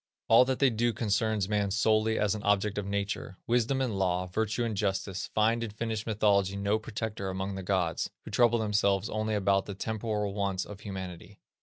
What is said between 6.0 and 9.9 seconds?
mythology no protector among the gods, who trouble themselves only about the